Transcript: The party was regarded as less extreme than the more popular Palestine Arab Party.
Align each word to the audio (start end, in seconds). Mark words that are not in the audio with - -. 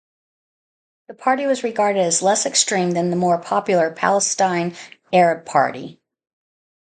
The 1.09 1.13
party 1.13 1.45
was 1.45 1.63
regarded 1.63 1.99
as 1.99 2.23
less 2.23 2.47
extreme 2.47 2.89
than 2.93 3.11
the 3.11 3.15
more 3.15 3.37
popular 3.37 3.91
Palestine 3.91 4.73
Arab 5.13 5.45
Party. 5.45 6.01